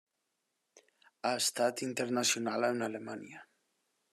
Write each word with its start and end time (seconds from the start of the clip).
Ha 1.29 1.33
estat 1.41 1.83
internacional 1.89 2.69
amb 2.71 2.87
Alemanya. 2.87 3.45